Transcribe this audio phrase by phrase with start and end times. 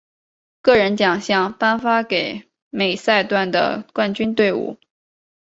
[0.63, 4.79] 个人奖项颁发给每赛段的冠军队伍。